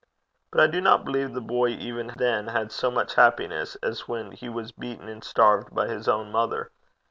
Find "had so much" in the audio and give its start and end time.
2.47-3.13